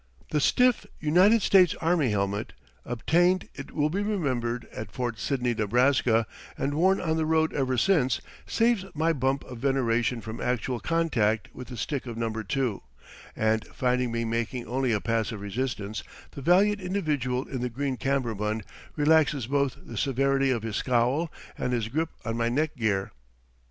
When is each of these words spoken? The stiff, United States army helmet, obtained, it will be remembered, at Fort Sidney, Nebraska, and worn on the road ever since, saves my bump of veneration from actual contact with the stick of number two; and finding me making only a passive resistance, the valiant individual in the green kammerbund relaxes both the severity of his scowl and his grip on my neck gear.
The 0.31 0.39
stiff, 0.41 0.87
United 0.99 1.43
States 1.43 1.75
army 1.75 2.09
helmet, 2.09 2.53
obtained, 2.85 3.49
it 3.53 3.69
will 3.69 3.91
be 3.91 4.01
remembered, 4.01 4.67
at 4.75 4.91
Fort 4.91 5.19
Sidney, 5.19 5.53
Nebraska, 5.53 6.25
and 6.57 6.73
worn 6.73 6.99
on 6.99 7.17
the 7.17 7.25
road 7.27 7.53
ever 7.53 7.77
since, 7.77 8.19
saves 8.47 8.83
my 8.95 9.13
bump 9.13 9.43
of 9.43 9.59
veneration 9.59 10.19
from 10.19 10.41
actual 10.41 10.79
contact 10.79 11.49
with 11.53 11.67
the 11.67 11.77
stick 11.77 12.07
of 12.07 12.17
number 12.17 12.43
two; 12.43 12.81
and 13.35 13.67
finding 13.67 14.11
me 14.11 14.25
making 14.25 14.65
only 14.65 14.91
a 14.91 14.99
passive 15.01 15.39
resistance, 15.39 16.01
the 16.31 16.41
valiant 16.41 16.81
individual 16.81 17.47
in 17.47 17.61
the 17.61 17.69
green 17.69 17.95
kammerbund 17.95 18.63
relaxes 18.95 19.45
both 19.45 19.77
the 19.85 19.97
severity 19.97 20.49
of 20.49 20.63
his 20.63 20.77
scowl 20.77 21.31
and 21.59 21.73
his 21.73 21.89
grip 21.89 22.09
on 22.25 22.35
my 22.35 22.49
neck 22.49 22.75
gear. 22.75 23.11